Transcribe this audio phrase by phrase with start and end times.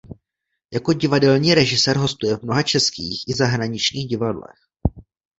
[0.73, 4.59] Jako divadelní režisér hostuje v mnoha českých i zahraničních divadlech.